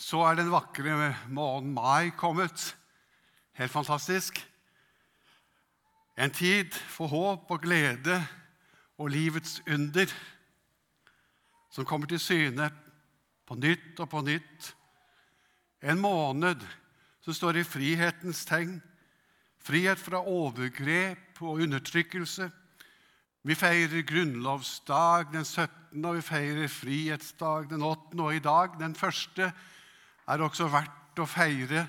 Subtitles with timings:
[0.00, 2.76] så er den vakre måneden mai kommet.
[3.52, 4.38] Helt fantastisk.
[6.16, 8.16] En tid for håp og glede
[8.98, 10.08] og livets under
[11.70, 12.70] som kommer til syne
[13.46, 14.70] på nytt og på nytt.
[15.82, 16.64] En måned
[17.24, 18.80] som står i frihetens tegn.
[19.60, 22.48] Frihet fra overgrep og undertrykkelse.
[23.44, 28.94] Vi feirer grunnlovsdag den 17., og vi feirer frihetsdag den 8., og i dag, den
[28.94, 29.52] første,
[30.30, 31.86] er også verdt å feire,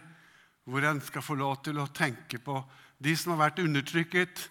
[0.66, 2.58] hvor en skal få lov til å tenke på
[3.02, 4.50] de som har vært undertrykket,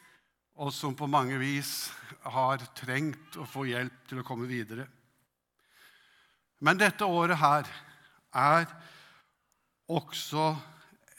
[0.60, 1.90] og som på mange vis
[2.34, 4.84] har trengt å få hjelp til å komme videre.
[6.60, 7.70] Men dette året her
[8.36, 8.66] er
[9.88, 10.52] også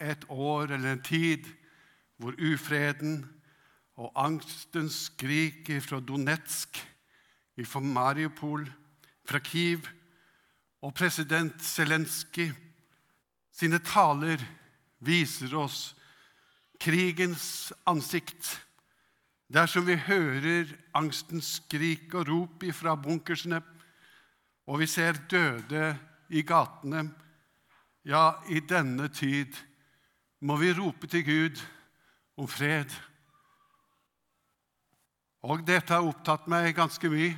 [0.02, 1.48] et år eller en tid
[2.22, 3.24] hvor ufreden
[3.98, 6.78] og angsten skriker fra Donetsk,
[7.62, 8.64] fra Mariupol,
[9.28, 9.90] fra Kiev
[10.82, 12.50] og president Zelenskyj
[13.54, 14.42] sine taler
[15.06, 15.92] viser oss
[16.82, 18.56] krigens ansikt.
[19.52, 23.60] Dersom vi hører angstens skrik og rop ifra bunkersene,
[24.66, 25.92] og vi ser døde
[26.32, 27.10] i gatene,
[28.08, 29.54] ja, i denne tid
[30.42, 31.62] må vi rope til Gud
[32.40, 32.90] om fred.
[35.46, 37.36] Og dette har opptatt meg ganske mye.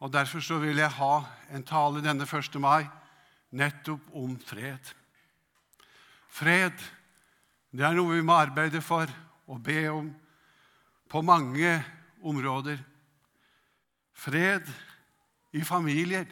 [0.00, 1.14] Og Derfor så vil jeg ha
[1.52, 2.56] en tale denne 1.
[2.60, 2.86] mai
[3.52, 4.94] nettopp om fred.
[6.30, 6.78] Fred
[7.70, 9.10] det er noe vi må arbeide for
[9.50, 10.08] og be om
[11.10, 11.74] på mange
[12.22, 12.78] områder.
[14.14, 14.66] Fred
[15.52, 16.26] i familier,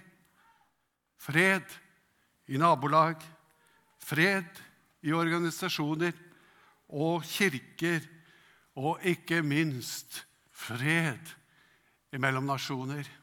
[1.18, 1.76] fred
[2.48, 3.20] i nabolag,
[4.00, 4.62] fred
[5.02, 6.16] i organisasjoner
[6.88, 8.00] og kirker,
[8.78, 10.22] og ikke minst
[10.54, 11.34] fred
[12.14, 13.17] mellom nasjoner.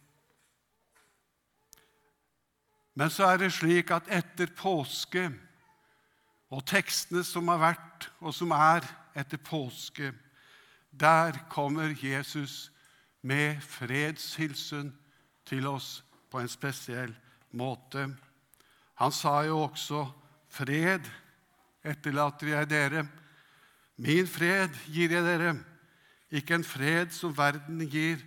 [2.96, 5.28] Men så er det slik at etter påske
[6.54, 8.86] og tekstene som har vært, og som er
[9.18, 10.14] etter påske,
[10.96, 12.70] der kommer Jesus
[13.26, 14.94] med fredshilsen
[15.46, 16.00] til oss
[16.32, 17.12] på en spesiell
[17.52, 18.08] måte.
[18.96, 20.06] Han sa jo også
[20.50, 21.04] 'Fred
[21.84, 23.08] etterlater jeg dere'.
[23.98, 25.64] Min fred gir jeg dere,
[26.32, 28.18] ikke en fred som verden gir.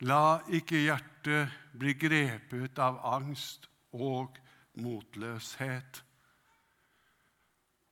[0.00, 4.38] La ikke hjertet bli grepet av angst og
[4.80, 6.02] motløshet.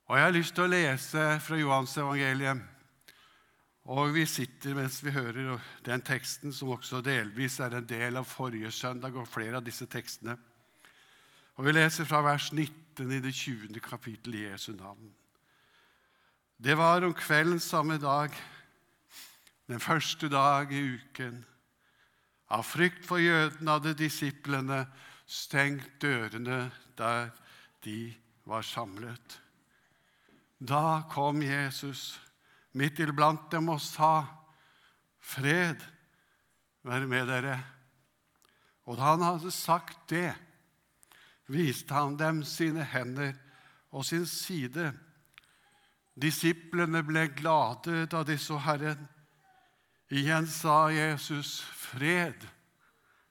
[0.09, 2.61] Og Jeg har lyst til å lese fra Johans evangelium.
[3.89, 8.27] Og vi sitter mens vi hører den teksten, som også delvis er en del av
[8.29, 10.37] forrige søndag, og flere av disse tekstene.
[11.57, 13.79] Og Vi leser fra vers 19 i det 20.
[13.79, 15.13] kapittel i Jesu navn.
[16.57, 18.33] Det var om kvelden samme dag,
[19.67, 21.45] den første dag i uken.
[22.49, 24.87] Av frykt for jødene hadde disiplene
[25.29, 27.29] stengt dørene der
[27.85, 28.09] de
[28.49, 29.37] var samlet.
[30.59, 32.19] Da kom Jesus
[32.73, 34.25] midt iblant dem og sa,
[35.19, 35.77] 'Fred
[36.83, 37.63] være med dere.'
[38.89, 40.33] Og da han hadde sagt det,
[41.45, 43.33] viste han dem sine hender
[43.91, 44.93] og sin side.
[46.17, 49.07] Disiplene ble glade da de så Herren.
[50.09, 52.47] Igjen sa Jesus, 'Fred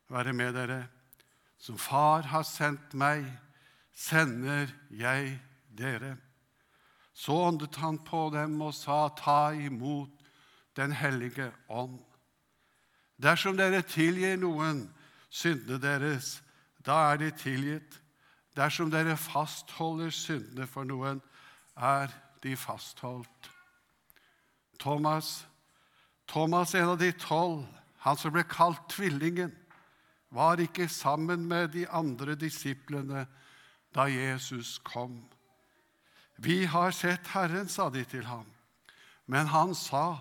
[0.08, 0.97] være med dere.'
[1.58, 3.26] Som Far har sendt meg,
[3.94, 5.34] sender jeg
[5.74, 6.16] dere.
[7.14, 10.14] Så åndet han på dem og sa, Ta imot
[10.78, 11.98] Den hellige ånd.
[13.18, 14.84] Dersom dere tilgir noen
[15.26, 16.36] syndene deres,
[16.86, 17.96] da er de tilgitt.
[18.54, 21.18] Dersom dere fastholder syndene for noen,
[21.74, 23.50] er de fastholdt.
[24.78, 25.48] Thomas,
[26.30, 27.64] Thomas, en av de tolv,
[28.06, 29.50] han som ble kalt Tvillingen,
[30.34, 33.26] var ikke sammen med de andre disiplene
[33.94, 35.22] da Jesus kom.
[36.38, 38.46] Vi har sett Herren, sa de til ham.
[39.26, 40.20] Men han sa,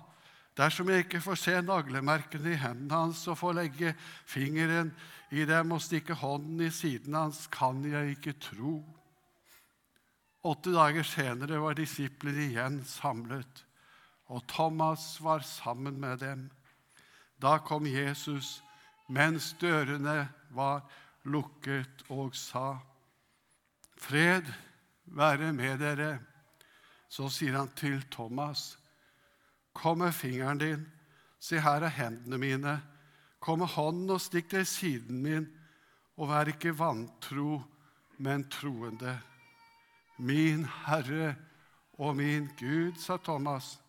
[0.57, 3.93] dersom jeg ikke får se naglemerkene i hendene hans og får legge
[4.25, 4.91] fingeren
[5.31, 8.79] i dem og stikke hånden i siden hans, kan jeg ikke tro.
[10.47, 13.65] Åtte dager senere var disiplene igjen samlet,
[14.31, 16.47] og Thomas var sammen med dem.
[17.41, 18.57] Da kom Jesus
[19.07, 20.81] mens dørene var
[21.23, 22.77] lukket, og sa,
[23.97, 24.45] 'Fred
[25.05, 26.19] være med dere.'
[27.09, 28.77] Så sier han til Thomas,
[29.73, 30.87] 'Kom med fingeren din,
[31.39, 32.81] se her er hendene mine.'
[33.39, 35.47] 'Kom med hånden og stikk deg i siden min,
[36.17, 37.63] og vær ikke vantro,
[38.17, 39.21] men troende.'
[40.19, 41.35] 'Min Herre
[41.97, 43.79] og min Gud', sa Thomas.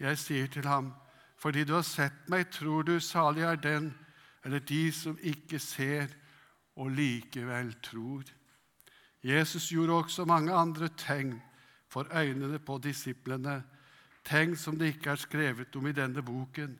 [0.00, 0.94] Jeg sier til ham,
[1.36, 4.07] 'Fordi du har sett meg, tror du salig er den'
[4.44, 6.12] eller de som ikke ser
[6.78, 8.22] og likevel tror.
[9.24, 11.40] Jesus gjorde også mange andre tegn
[11.88, 13.62] for øynene på disiplene,
[14.24, 16.78] tegn som det ikke er skrevet om i denne boken.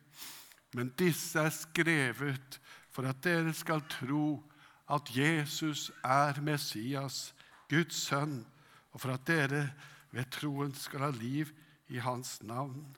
[0.74, 2.60] Men disse er skrevet
[2.90, 4.42] for at dere skal tro
[4.88, 7.34] at Jesus er Messias,
[7.68, 8.46] Guds sønn,
[8.92, 9.70] og for at dere
[10.12, 11.50] ved troen skal ha liv
[11.88, 12.96] i hans navn.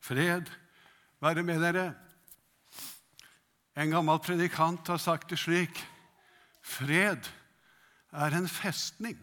[0.00, 0.50] Fred
[1.20, 1.94] være med dere.
[3.76, 5.82] En gammel predikant har sagt det slik
[6.66, 7.28] Fred
[8.16, 9.18] er en festning.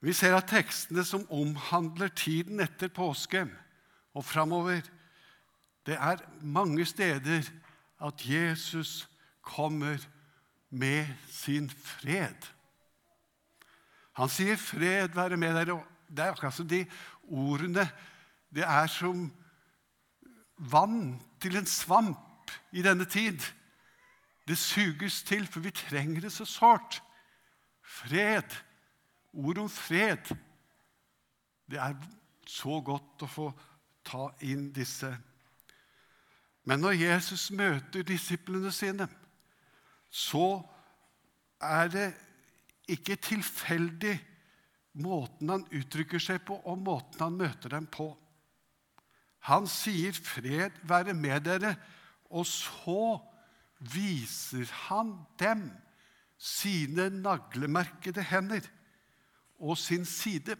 [0.00, 3.42] Vi ser at tekstene som omhandler tiden etter påske
[4.14, 4.84] og framover,
[5.86, 7.48] det er mange steder
[8.00, 9.08] at Jesus
[9.42, 9.98] kommer
[10.70, 12.46] med sin fred.
[14.12, 15.84] Han sier 'fred være med dere'.
[16.08, 16.86] Det er akkurat som de
[17.22, 17.90] ordene
[18.54, 19.32] Det er som
[20.60, 23.40] vann til en svamp i denne tid.
[24.48, 27.00] Det suges til, for vi trenger det så sårt.
[27.82, 28.56] Fred.
[29.32, 30.32] Ord om fred.
[31.70, 31.94] Det er
[32.46, 33.50] så godt å få
[34.04, 35.10] ta inn disse.
[36.66, 39.06] Men når Jesus møter disiplene sine,
[40.10, 40.60] så
[41.62, 42.08] er det
[42.90, 44.16] ikke tilfeldig
[45.00, 48.10] måten han uttrykker seg på, og måten han møter dem på.
[49.40, 51.76] Han sier 'fred være med dere',
[52.30, 53.18] og så
[53.80, 55.70] viser han dem
[56.38, 58.60] sine naglemerkede hender
[59.58, 60.56] og sin side.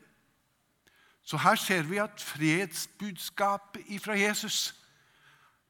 [1.22, 4.76] Så her ser vi at fredsbudskapet ifra Jesus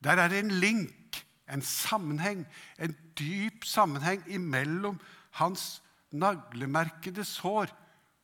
[0.04, 2.46] Der er en link, en sammenheng,
[2.78, 7.68] en dyp sammenheng imellom hans naglemerkede sår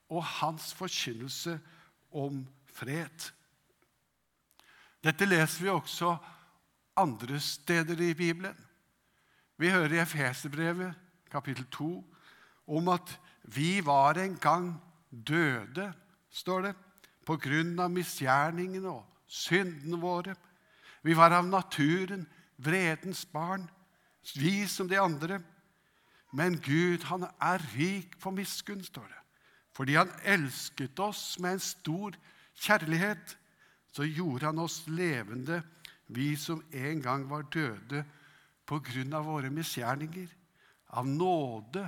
[0.08, 1.60] og hans forkynnelse
[2.12, 3.32] om fred.
[5.06, 6.16] Dette leser vi også
[6.98, 8.56] andre steder i Bibelen.
[9.56, 10.94] Vi hører i Efeserbrevet,
[11.30, 11.90] kapittel 2,
[12.66, 13.12] om at
[13.42, 14.72] vi var en gang
[15.10, 15.92] døde,
[16.30, 16.74] står det,
[17.26, 20.34] på grunn av misgjerningene og syndene våre.
[21.06, 22.26] Vi var av naturen
[22.58, 23.68] vredens barn,
[24.34, 25.38] vi som de andre.
[26.34, 29.22] Men Gud, han er rik på miskunn, står det.
[29.76, 32.16] Fordi han elsket oss med en stor
[32.58, 33.36] kjærlighet,
[33.96, 35.62] så gjorde han oss levende,
[36.12, 38.02] vi som en gang var døde
[38.68, 40.28] på grunn av våre misgjerninger.
[41.00, 41.86] Av nåde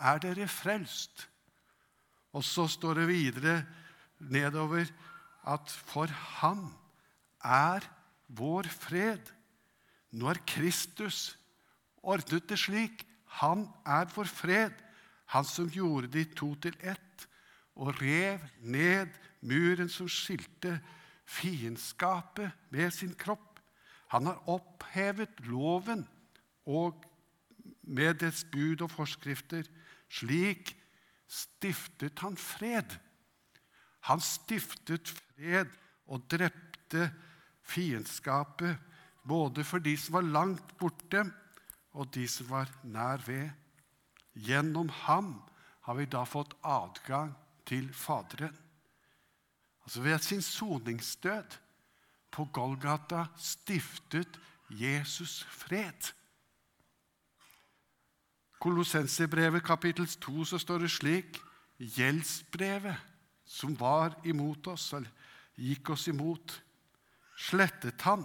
[0.00, 1.26] er dere frelst.
[2.32, 3.56] Og så står det videre
[4.32, 4.88] nedover
[5.44, 6.10] at for
[6.40, 6.64] Han
[7.44, 7.84] er
[8.32, 9.20] vår fred.
[10.16, 11.34] Nå er Kristus
[12.02, 13.04] ordnet det slik.
[13.42, 14.72] Han er vår fred,
[15.32, 17.28] han som gjorde de to til ett
[17.72, 19.08] og rev ned
[19.40, 20.76] muren som skilte
[21.24, 23.60] fiendskapet med sin kropp.
[24.12, 26.04] Han har opphevet loven
[26.68, 27.04] og
[27.82, 29.66] med dets bud og forskrifter.
[30.12, 30.74] Slik
[31.30, 32.98] stiftet han fred.
[34.08, 35.70] Han stiftet fred
[36.10, 37.08] og drepte
[37.62, 38.76] fiendskapet,
[39.24, 41.22] både for de som var langt borte,
[41.92, 43.50] og de som var nær ved.
[44.34, 45.34] Gjennom ham
[45.86, 47.34] har vi da fått adgang
[47.68, 48.56] til Faderen.
[49.84, 51.58] Altså Ved sin soningsdød
[52.30, 54.40] på Golgata stiftet
[54.70, 56.12] Jesus fred.
[58.60, 61.40] Kolossensebrevet kapittel 2 så står det slik
[61.78, 62.96] Gjeldsbrevet
[63.44, 65.10] som var imot oss, eller
[65.58, 66.54] gikk oss imot,
[67.36, 68.22] slettet han.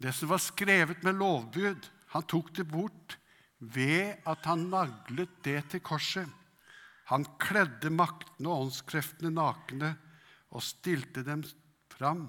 [0.00, 3.18] Det som var skrevet med lovbud, han tok det bort
[3.60, 6.26] ved at han naglet det til korset.
[7.12, 9.92] Han kledde maktene og åndskreftene nakne
[10.52, 11.44] og stilte dem
[11.92, 12.26] fram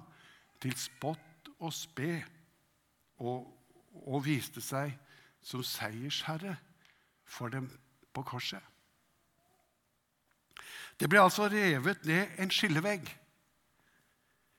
[0.63, 2.23] til spott og spe,
[3.23, 3.47] og,
[4.07, 4.95] og viste seg
[5.43, 6.55] som seiersherre
[7.27, 7.67] for dem
[8.13, 8.63] på korset.
[10.99, 13.07] Det ble altså revet ned en skillevegg,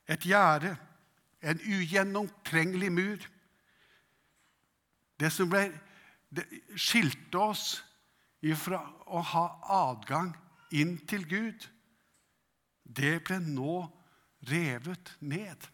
[0.07, 0.75] et gjerde,
[1.41, 3.27] en ugjennomtrengelig mur.
[5.19, 5.69] Det som ble,
[6.29, 6.45] det
[6.75, 7.65] skilte oss
[8.61, 9.45] fra å ha
[9.89, 10.35] adgang
[10.75, 11.65] inn til Gud,
[12.85, 13.79] det ble nå
[14.49, 15.67] revet ned.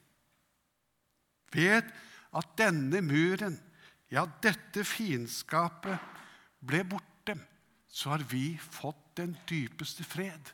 [1.52, 1.90] Ved
[2.32, 3.58] at denne muren,
[4.12, 6.00] ja, dette fiendskapet,
[6.62, 7.36] ble borte,
[7.92, 10.52] så har vi fått den dypeste fred.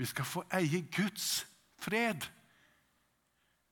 [0.00, 1.44] Vi skal få eie Guds
[1.82, 2.24] fred.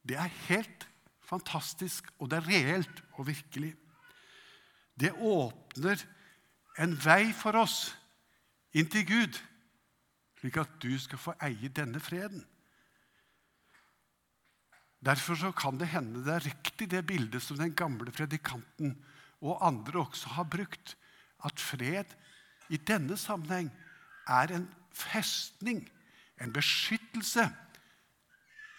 [0.04, 0.86] Det er helt
[1.24, 3.72] fantastisk, og det er reelt og virkelig.
[5.00, 6.02] Det åpner
[6.80, 7.94] en vei for oss
[8.76, 9.38] inn til Gud,
[10.40, 12.42] slik at du skal få eie denne freden.
[15.04, 18.98] Derfor så kan det hende det er riktig, det bildet som den gamle predikanten
[19.40, 20.96] og andre også har brukt,
[21.44, 22.04] at fred
[22.68, 23.70] i denne sammenheng
[24.28, 25.86] er en festning,
[26.40, 27.46] en beskyttelse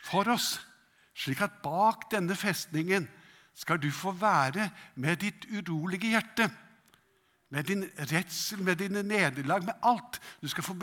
[0.05, 0.59] for oss,
[1.17, 3.07] slik at bak denne festningen
[3.57, 6.49] skal du få være med ditt urolige hjerte,
[7.49, 10.21] med din redsel, med dine nederlag, med alt.
[10.41, 10.77] Du skal få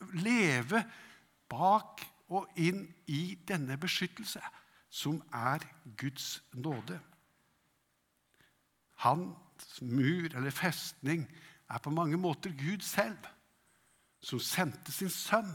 [0.00, 0.84] leve
[1.50, 4.42] bak og inn i denne beskyttelse,
[4.90, 5.64] som er
[5.98, 7.00] Guds nåde.
[9.02, 11.24] Hans mur eller festning
[11.70, 13.18] er på mange måter Gud selv,
[14.20, 15.52] som sendte sin sønn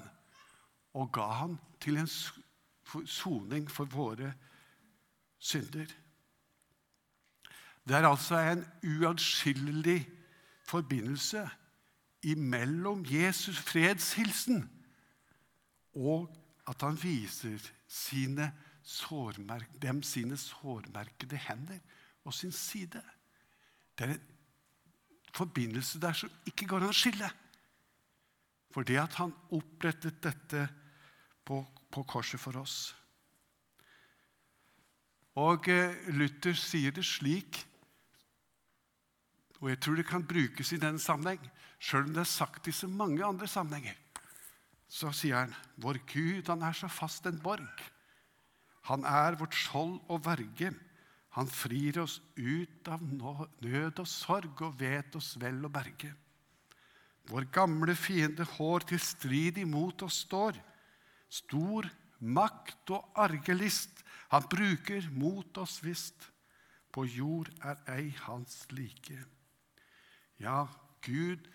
[0.96, 2.10] og ga han til en
[3.06, 4.32] soning for våre
[5.40, 5.92] synder.
[7.86, 10.00] Det er altså en uatskillelig
[10.66, 11.44] forbindelse
[12.26, 14.64] imellom Jesus' fredshilsen
[15.96, 16.30] og
[16.68, 18.52] at han viser sine
[19.82, 21.80] dem sine sårmerkede hender
[22.24, 23.02] og sin side.
[23.98, 24.22] Det er en
[25.34, 27.30] forbindelse der som ikke går an å skille.
[28.70, 30.68] For det at han opprettet dette
[31.46, 32.94] på, på korset for oss.
[35.36, 37.66] Og eh, Luther sier det slik,
[39.66, 41.42] og jeg tror det kan brukes i den sammenheng,
[41.82, 43.96] sjøl om det er sagt i så mange andre sammenhenger.
[44.86, 47.90] Så sier han, 'Vår Gud, han er så fast en borg.'
[48.86, 50.70] Han er vårt skjold og verge.
[51.30, 56.14] Han frir oss ut av nød og sorg og vet oss vel å berge.
[57.26, 60.54] Vår gamle fiende hår til strid imot oss står.
[61.28, 66.30] Stor makt og argelist han bruker mot oss visst.
[66.94, 69.35] På jord er ei hans like.
[70.42, 70.66] Ja,
[71.06, 71.48] Gud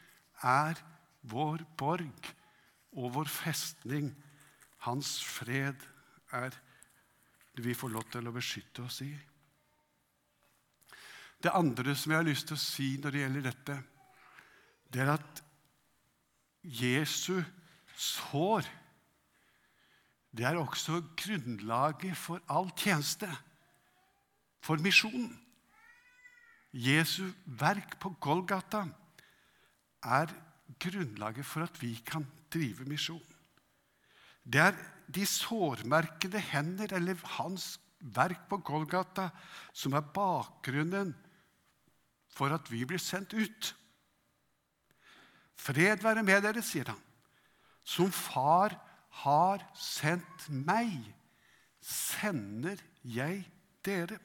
[0.42, 0.78] er
[1.22, 2.30] vår borg
[2.96, 4.12] og vår festning.
[4.86, 5.76] Hans fred
[6.32, 6.54] er
[7.56, 9.10] det vi får lov til å beskytte oss i.
[11.40, 13.78] Det andre som jeg har lyst til å si når det gjelder dette,
[14.92, 15.42] det er at
[16.62, 17.40] Jesu
[17.96, 18.68] sår
[20.30, 23.26] det er også grunnlaget for all tjeneste,
[24.62, 25.32] for misjonen.
[26.72, 27.26] Jesu
[27.60, 28.84] verk på Golgata
[30.06, 30.30] er
[30.80, 33.22] grunnlaget for at vi kan drive misjon.
[34.44, 34.78] Det er
[35.10, 39.28] de sårmerkede hender, eller hans verk på Golgata,
[39.72, 41.12] som er bakgrunnen
[42.30, 43.74] for at vi blir sendt ut.
[45.60, 47.00] Fred være med dere, sier han.
[47.84, 48.76] Som far
[49.24, 50.94] har sendt meg,
[51.82, 53.42] sender jeg
[53.84, 54.20] dere.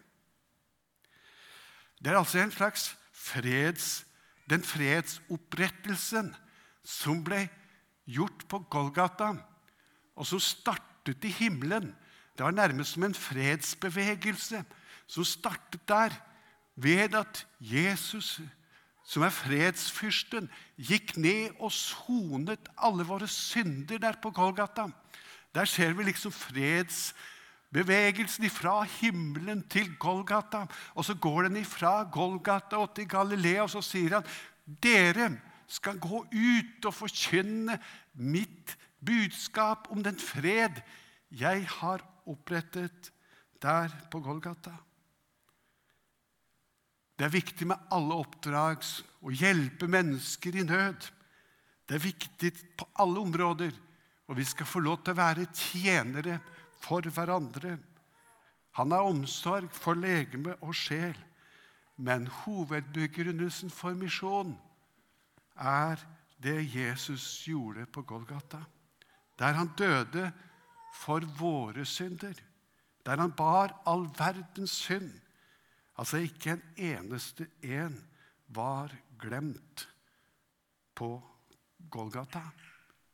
[2.05, 4.05] Det er altså en slags freds,
[4.45, 6.27] den fredsopprettelsen
[6.85, 7.47] som ble
[8.05, 9.31] gjort på Golgata,
[10.13, 11.95] og som startet i himmelen.
[12.37, 14.61] Det var nærmest som en fredsbevegelse
[15.07, 16.13] som startet der,
[16.75, 18.37] ved at Jesus
[19.05, 20.45] som er fredsfyrsten,
[20.77, 24.91] gikk ned og sonet alle våre synder der på Golgata.
[25.55, 26.31] Der ser vi liksom
[27.73, 30.65] fredsbevegelsen ifra himmelen til Golgata.
[30.95, 34.25] Og så går den ifra Golgata og til Galilea, og så sier han
[34.65, 37.79] dere skal gå ut og forkynne
[38.13, 40.81] mitt budskap om den fred
[41.29, 43.11] jeg har opprettet
[43.61, 44.71] der på Golgata.
[47.17, 48.83] Det er viktig med alle oppdrag
[49.23, 51.05] å hjelpe mennesker i nød.
[51.87, 53.71] Det er viktig på alle områder,
[54.27, 56.39] og vi skal få lov til å være tjenere
[56.81, 57.77] for hverandre.
[58.75, 61.17] Han har omsorg for legeme og sjel,
[61.95, 64.55] men hovedbegrunnelsen for misjon
[65.55, 66.01] er
[66.43, 68.59] det Jesus gjorde på Golgata,
[69.39, 70.31] der han døde
[70.95, 72.35] for våre synder,
[73.05, 75.13] der han bar all verdens synd
[75.95, 77.95] Altså ikke en eneste en
[78.47, 79.87] var glemt
[80.95, 81.09] på
[81.91, 82.41] Golgata.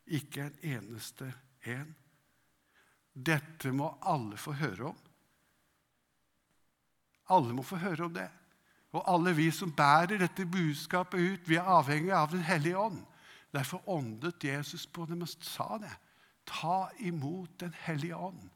[0.06, 1.28] Ikke en eneste
[1.64, 1.94] en.
[3.12, 5.00] Dette må alle få høre om.
[7.32, 8.28] Alle må få høre om det.
[8.92, 13.00] Og alle vi som bærer dette budskapet ut, vi er avhengig av Den hellige ånd.
[13.52, 15.92] Derfor åndet Jesus på dem og sa det.
[16.48, 18.50] Ta imot Den hellige ånd.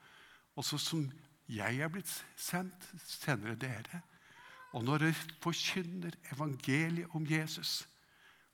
[0.57, 1.07] Og så som
[1.49, 4.03] jeg er blitt sendt, sender dere.
[4.73, 7.87] Og når dere forkynner evangeliet om Jesus,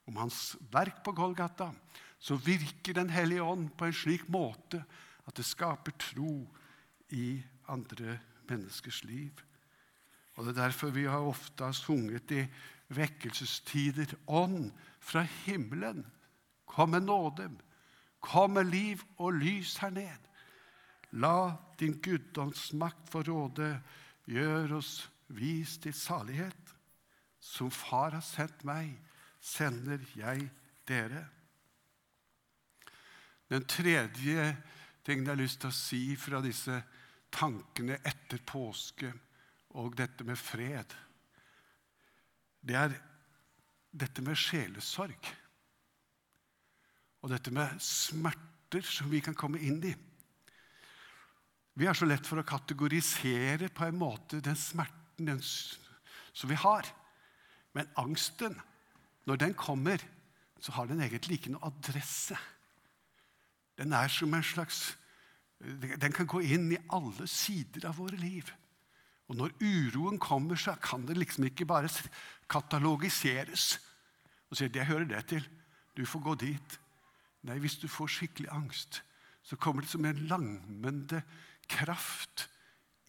[0.07, 1.71] om hans verk på Golgata,
[2.19, 4.83] så virker Den hellige ånd på en slik måte
[5.27, 6.47] at det skaper tro
[7.09, 9.31] i andre menneskers liv.
[10.35, 12.47] Og Det er derfor vi har ofte sunget i
[12.89, 16.05] vekkelsestider Ånd fra himmelen,
[16.65, 17.49] kom med nåde,
[18.19, 20.29] kom med liv og lys her ned.
[21.11, 23.81] La din guddomsmakt få råde,
[24.25, 26.75] gjør oss vis til salighet.
[27.39, 28.95] Som Far har sendt meg,
[29.39, 30.47] sender jeg
[30.87, 31.27] dere.
[33.51, 34.55] Den tredje
[35.03, 36.79] tingen jeg har lyst til å si fra disse
[37.33, 39.11] tankene etter påske
[39.79, 40.93] og dette med fred,
[42.63, 42.95] det er
[43.91, 45.29] dette med sjelesorg.
[47.23, 49.93] Og dette med smerter som vi kan komme inn i.
[51.73, 56.57] Vi er så lett for å kategorisere på en måte den smerten den, som vi
[56.57, 56.87] har.
[57.73, 58.55] Men angsten,
[59.25, 60.01] når den kommer,
[60.59, 62.37] så har den egentlig ikke noe adresse.
[63.83, 64.97] Den er som en slags
[65.99, 68.49] Den kan gå inn i alle sider av våre liv.
[69.31, 71.91] Og når uroen kommer, så kan det liksom ikke bare
[72.51, 73.79] katalogiseres
[74.49, 75.47] og si 'Jeg hører det til.
[75.97, 76.79] Du får gå dit.
[77.43, 79.03] Nei, hvis du får skikkelig angst,
[79.43, 81.23] så kommer det som en langmende
[81.69, 82.49] kraft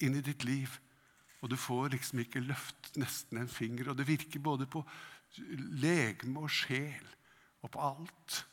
[0.01, 0.79] inn i ditt liv.
[1.43, 3.91] Og du får liksom ikke løft nesten en finger.
[3.91, 4.85] Og det virker både på
[5.83, 7.07] legeme og sjel
[7.63, 8.47] og på alt.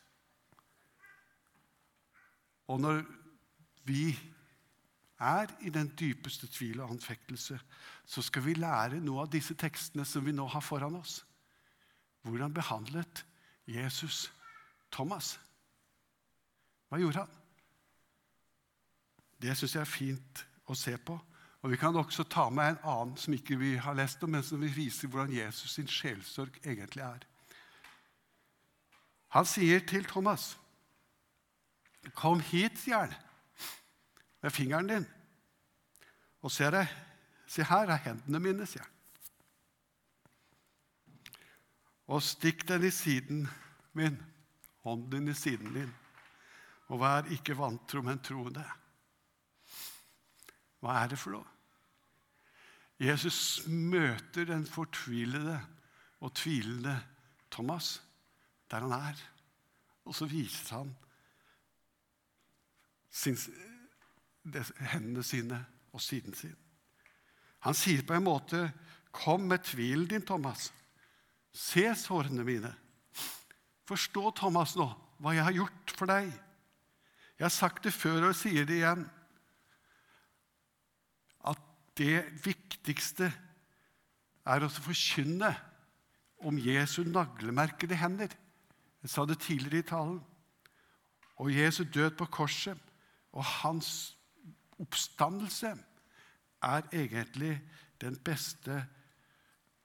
[2.67, 3.01] Og når
[3.87, 4.11] vi
[5.21, 7.59] er i den dypeste tvil og anfektelse,
[8.05, 11.21] så skal vi lære noe av disse tekstene som vi nå har foran oss.
[12.21, 13.25] Hvordan behandlet
[13.69, 14.31] Jesus
[14.91, 15.35] Thomas?
[16.89, 17.37] Hva gjorde han?
[19.41, 21.17] Det syns jeg er fint å se på.
[21.61, 24.43] Og Vi kan også ta med en annen som ikke vi har lest om, men
[24.43, 27.25] som vil vise hvordan Jesus sin sjelsorg egentlig er.
[29.31, 30.57] Han sier til Thomas,
[32.09, 33.13] 'Kom hit', sier han,
[34.41, 35.05] med fingeren din.
[36.41, 36.87] Og se, deg,
[37.47, 38.97] se her er hendene mine, sier han.
[42.07, 43.45] Og stikk den i siden
[43.93, 44.17] min,
[44.83, 45.93] hånden din i siden din,
[46.89, 48.65] og vær ikke vantro, men troende.
[50.81, 51.47] Hva er det for noe?
[53.01, 55.55] Jesus møter den fortvilede
[56.21, 56.99] og tvilende
[57.51, 58.01] Thomas
[58.71, 59.17] der han er.
[60.05, 60.91] Og så viser han
[63.11, 63.37] sin,
[64.93, 65.59] hendene sine
[65.91, 66.55] og siden sin.
[67.61, 68.71] Han sier på en måte,
[69.11, 70.73] 'Kom med tvilen din, Thomas.
[71.53, 72.75] Se sårene mine.'
[73.85, 74.87] Forstå, Thomas, nå
[75.21, 76.31] hva jeg har gjort for deg.
[77.37, 79.09] Jeg har sagt det før og sier det igjen
[81.45, 81.61] At
[81.97, 83.31] det viktigste
[84.45, 85.51] er å forkynne
[86.41, 88.29] om Jesu naglemerkede hender.
[89.01, 90.21] Jeg sa det tidligere i talen.
[91.37, 92.77] Og Jesu død på korset
[93.31, 94.17] og hans
[94.81, 95.75] oppstandelse
[96.61, 97.55] er egentlig
[98.01, 98.83] den beste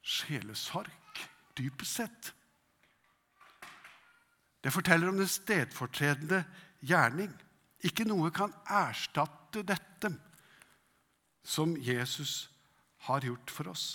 [0.06, 0.90] sjelesorg,
[1.58, 2.32] dypest sett.
[4.64, 6.42] Det forteller om den stedfortredende
[6.82, 7.30] gjerning.
[7.86, 10.10] Ikke noe kan erstatte dette
[11.46, 12.48] som Jesus
[13.06, 13.86] har gjort for oss.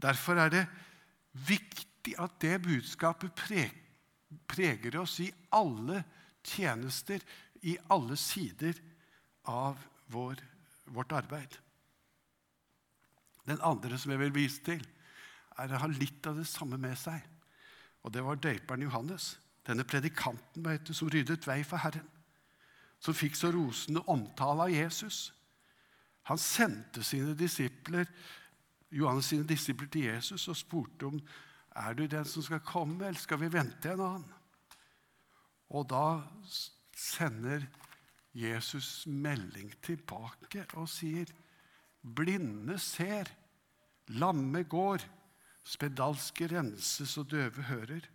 [0.00, 0.64] Derfor er det
[1.46, 3.36] viktig at det budskapet
[4.48, 6.02] preger oss i alle
[6.42, 7.20] tjenester,
[7.62, 8.78] i alle sider
[9.48, 9.78] av
[10.12, 10.40] vår,
[10.84, 11.58] vårt arbeid.
[13.46, 14.82] Den andre som jeg vil vise til,
[15.58, 17.22] er å ha litt av det samme med seg.
[18.02, 22.06] Og det var døperen Johannes, denne predikanten du, som ryddet vei for Herren.
[23.02, 25.32] Som fikk så rosende omtale av Jesus.
[26.30, 28.06] Han sendte sine disipler,
[28.92, 31.18] Johannes sine disipler til Jesus og spurte om
[31.82, 34.32] er du den som skal komme, eller skal vi vente en annen.
[35.72, 36.20] Og da
[37.02, 37.66] sender
[38.32, 41.28] Jesus melding tilbake og sier,
[42.02, 43.28] blinde ser,
[44.16, 45.04] lamme går,
[45.62, 48.06] spedalske renses og døve hører.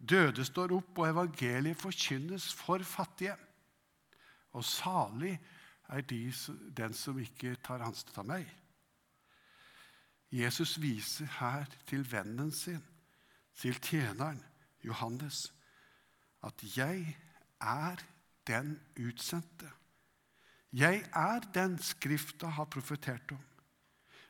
[0.00, 3.36] Døde står opp, og evangeliet forkynnes for fattige.
[4.56, 5.36] Og salig
[5.90, 6.22] er de,
[6.76, 8.48] den som ikke tar anstøt av meg.
[10.30, 12.82] Jesus viser her til vennen sin,
[13.58, 14.38] til tjeneren
[14.86, 15.52] Johannes,
[16.42, 17.16] at 'jeg
[17.60, 18.00] er
[18.46, 19.70] den utsendte'.
[20.72, 23.42] Jeg er den Skrifta har profetert om.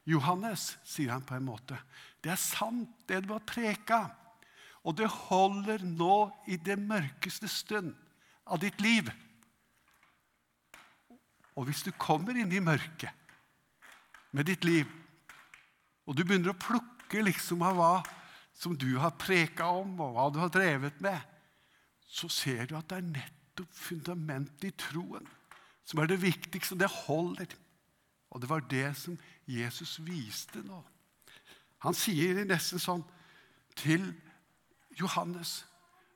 [0.08, 1.76] Johannes, sier han på en måte,
[2.24, 4.08] det er sant, det du har preka.
[4.84, 7.92] Og det holder nå i det mørkeste stund
[8.46, 9.10] av ditt liv.
[11.54, 13.12] Og hvis du kommer inn i mørket
[14.32, 14.88] med ditt liv,
[16.08, 17.92] og du begynner å plukke liksom av hva
[18.56, 21.20] som du har preka om, og hva du har drevet med,
[22.08, 23.39] så ser du at det er nettopp
[23.70, 25.26] fundamentet i troen
[25.84, 26.78] som er det viktigste.
[26.78, 27.46] Det holder.
[28.30, 30.82] Og det var det som Jesus viste nå.
[31.82, 33.02] Han sier nesten sånn
[33.78, 34.12] til
[35.00, 35.64] Johannes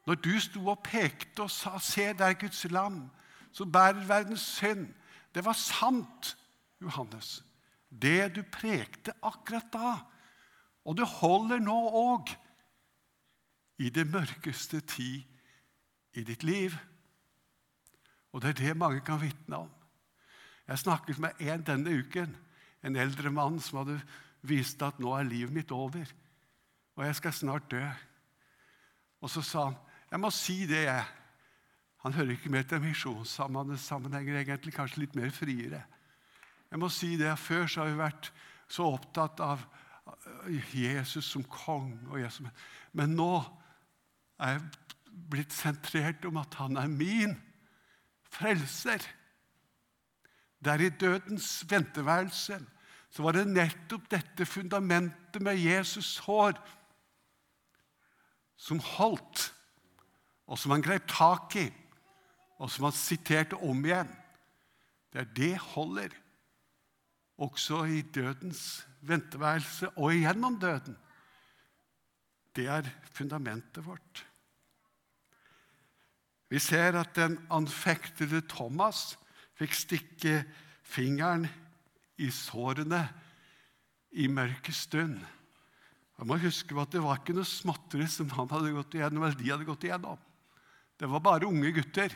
[0.04, 3.10] Når du sto og pekte og sa 'Se, det er Guds lam
[3.52, 4.92] som bærer verdens synd',
[5.34, 6.36] det var sant,
[6.80, 7.44] Johannes,
[7.88, 9.96] det du prekte akkurat da.
[10.84, 12.36] Og det holder nå òg
[13.78, 15.22] i det mørkeste tid
[16.12, 16.76] i ditt liv.
[18.34, 19.70] Og det er det mange kan vitne om.
[20.66, 22.36] Jeg snakket med en denne uken,
[22.82, 24.00] en eldre mann som hadde
[24.42, 26.08] vist at nå er livet mitt over,
[26.96, 27.82] og jeg skal snart dø.
[29.22, 29.76] Og så sa han,
[30.10, 31.04] 'Jeg må si det, jeg.'
[32.04, 35.84] Han hører ikke med til misjonssammenhenger, egentlig kanskje litt mer friere.
[36.70, 38.32] Jeg må si det, Før så har vi vært
[38.68, 39.64] så opptatt av
[40.74, 41.94] Jesus som kong.
[42.18, 42.46] Jesus.
[42.92, 43.44] Men nå
[44.38, 44.60] er jeg
[45.30, 47.36] blitt sentrert om at han er min
[48.34, 49.02] frelser.
[50.64, 52.58] Der i dødens venteværelse
[53.14, 56.58] så var det nettopp dette fundamentet med Jesus' hår
[58.56, 59.52] som holdt,
[60.46, 61.68] og som han grep tak i,
[62.58, 64.10] og som han siterte om igjen.
[65.12, 66.16] Det er det holder,
[67.38, 70.96] også i dødens venteværelse og igjennom døden.
[72.56, 74.26] Det er fundamentet vårt.
[76.54, 79.16] Vi ser at den anfektede Thomas
[79.58, 80.34] fikk stikke
[80.86, 81.48] fingeren
[82.22, 83.00] i sårene
[84.14, 85.16] i mørkets stund.
[86.14, 89.40] Jeg må huske at Det var ikke noe småtteri som han hadde gått igjennom, eller
[89.40, 90.20] de hadde gått igjennom.
[90.94, 92.14] Det var bare unge gutter.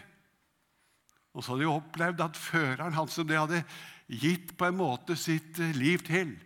[1.34, 3.64] Og så hadde de opplevd at føreren, han som de hadde
[4.06, 6.36] gitt på en måte sitt liv til,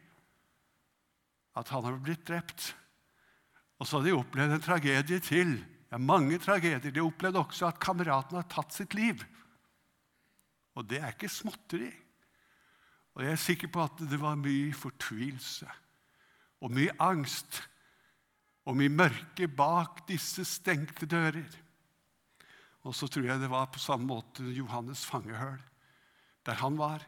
[1.52, 2.72] at han hadde blitt drept.
[3.76, 5.59] Og så hadde de opplevd en tragedie til.
[5.92, 6.92] Ja, mange tragedier.
[6.92, 9.20] De opplevde også at kameraten har tatt sitt liv.
[10.72, 11.90] Og det er ikke småtteri.
[13.12, 15.68] Og jeg er sikker på at det var mye fortvilelse
[16.62, 17.59] og mye angst
[18.64, 21.50] og mye mørke bak disse stengte dører.
[22.88, 25.61] Og så tror jeg det var på samme måte Johannes fangehøl,
[26.46, 27.05] der han var.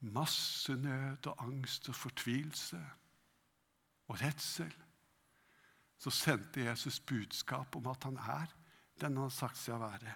[0.00, 2.80] Masse nød og angst og fortvilelse
[4.08, 4.72] og redsel.
[6.04, 8.50] Så sendte Jesus budskap om at han er
[9.00, 10.12] den han har sagt seg å være.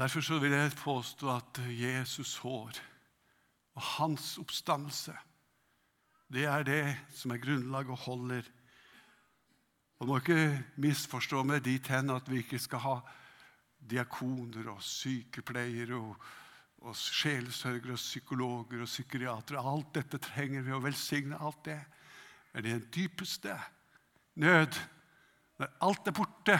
[0.00, 2.80] Derfor så vil jeg påstå at Jesus' hår
[3.76, 5.14] og hans oppstandelse,
[6.32, 6.82] det er det
[7.14, 8.50] som er grunnlaget og holder.
[10.00, 12.96] Og må ikke misforstå meg dit hen at vi ikke skal ha
[13.78, 16.16] diakoner og sykepleiere og,
[16.82, 19.62] og sjelesørgere og psykologer og psykiatere.
[19.62, 21.38] Alt dette trenger vi å velsigne.
[21.38, 21.78] alt det.
[22.52, 23.56] Men er den dypeste
[24.34, 24.78] nød,
[25.58, 26.58] når alt er borte,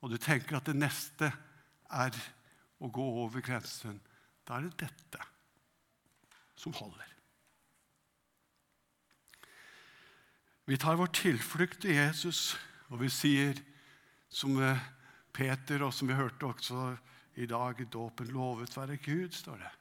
[0.00, 1.30] og du tenker at det neste
[1.90, 2.16] er
[2.80, 4.00] å gå over grensen,
[4.44, 5.20] da er det dette
[6.58, 7.10] som holder.
[10.64, 12.54] Vi tar vår tilflukt til Jesus,
[12.88, 13.58] og vi sier
[14.32, 14.80] som eh,
[15.32, 16.94] Peter, og som vi hørte også
[17.36, 19.72] i dag i dåpen, lovet være Gud, står det.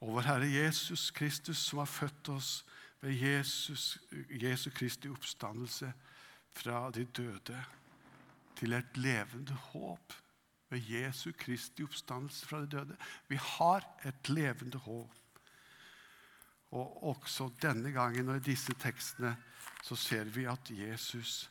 [0.00, 2.64] Og vår Herre Jesus Kristus, som har født oss
[3.00, 3.98] ved Jesus,
[4.30, 5.92] Jesus Kristi oppstandelse
[6.56, 7.64] fra de døde
[8.56, 10.14] til et levende håp
[10.70, 12.96] ved Jesu Kristi oppstandelse fra de døde.
[13.28, 15.12] Vi har et levende håp.
[16.70, 19.36] Og også denne gangen og i disse tekstene
[19.86, 21.50] så ser vi at Jesus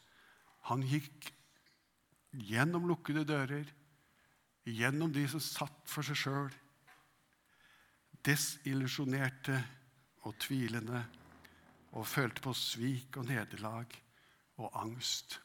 [0.67, 1.29] han gikk
[2.35, 3.69] gjennom lukkede dører,
[4.65, 6.53] gjennom de som satt for seg sjøl,
[8.25, 9.57] desillusjonerte
[10.25, 11.03] og tvilende,
[11.95, 13.91] og følte på svik og nederlag
[14.59, 15.37] og angst.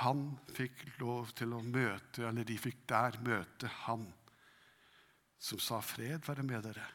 [0.00, 4.06] Han fikk lov til å møte, eller de fikk der møte han
[5.38, 6.92] som sa 'fred være med dere'.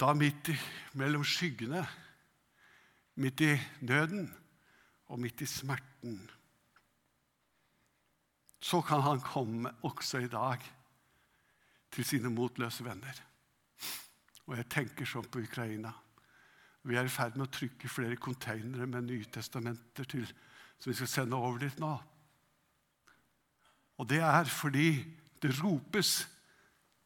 [0.00, 0.56] Da midt i,
[0.92, 1.86] mellom skyggene,
[3.14, 4.34] midt i nøden
[5.08, 6.18] og midt i smerten,
[8.66, 10.62] så kan han komme også i dag
[11.94, 13.20] til sine motløse venner.
[14.46, 15.92] Og jeg tenker sånn på Ukraina.
[16.86, 20.26] Vi er i ferd med å trykke flere konteinere med Nytestamenter til,
[20.78, 21.92] som vi skal sende over dit nå.
[23.96, 24.90] Og det er fordi
[25.42, 26.26] det ropes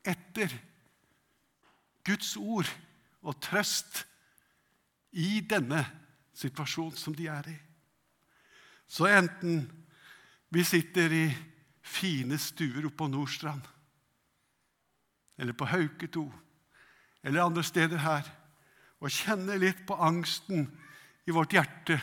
[0.04, 0.52] etter
[2.08, 2.68] Guds ord
[3.20, 4.04] og trøst
[5.12, 5.82] i denne
[6.40, 7.58] situasjonen som de er i.
[8.90, 9.68] Så enten
[10.50, 11.24] vi sitter i
[11.82, 13.66] fine stuer oppe på Nordstrand,
[15.40, 16.26] eller på Hauketo,
[17.22, 18.26] eller andre steder her,
[19.00, 20.66] og kjenner litt på angsten
[21.26, 22.00] i vårt hjerte,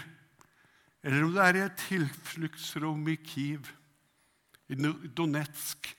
[1.03, 3.69] eller om det er i et tilfluktsrom i Kiev,
[4.67, 5.93] i Donetsk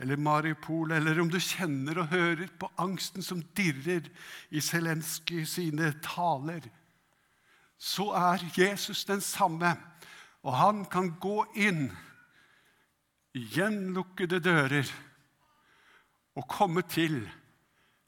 [0.00, 4.06] eller Maripol, eller om du kjenner og hører på angsten som dirrer
[4.48, 6.64] i Zelenskyj sine taler,
[7.76, 9.74] så er Jesus den samme,
[10.42, 11.88] og han kan gå inn
[13.36, 14.88] i gjenlukkede dører
[16.38, 17.22] og komme til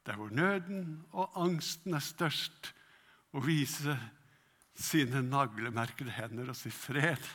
[0.06, 2.72] der hvor nøden og angsten er størst,
[3.32, 3.94] og vise
[4.74, 7.28] sine naglemerkede hender og si 'fred',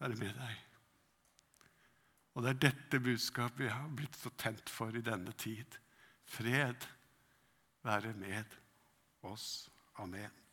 [0.00, 0.56] være med deg.
[2.34, 5.78] Og det er dette budskapet vi har blitt så tent for i denne tid.
[6.26, 6.88] Fred
[7.82, 8.44] være med
[9.22, 9.70] oss.
[9.98, 10.43] Amen.